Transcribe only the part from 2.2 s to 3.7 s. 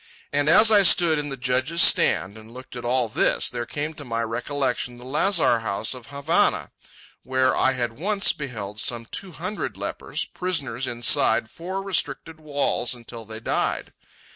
and looked at all this, there